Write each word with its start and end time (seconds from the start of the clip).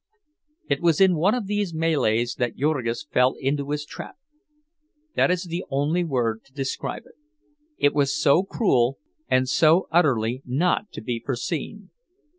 It 0.67 0.81
was 0.81 0.99
in 0.99 1.13
one 1.15 1.35
of 1.35 1.45
these 1.45 1.75
mêlées 1.75 2.35
that 2.37 2.55
Jurgis 2.55 3.03
fell 3.11 3.35
into 3.39 3.69
his 3.69 3.85
trap. 3.85 4.15
That 5.13 5.29
is 5.29 5.43
the 5.43 5.63
only 5.69 6.03
word 6.03 6.43
to 6.45 6.51
describe 6.53 7.03
it; 7.05 7.13
it 7.77 7.93
was 7.93 8.19
so 8.19 8.41
cruel, 8.41 8.97
and 9.27 9.47
so 9.47 9.87
utterly 9.91 10.41
not 10.43 10.91
to 10.93 11.01
be 11.01 11.21
foreseen. 11.23 11.91